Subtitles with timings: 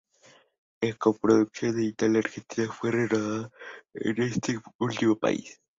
[0.81, 3.51] Es una coproducción de Italia y Argentina que fue rodada
[3.93, 5.61] en este último país.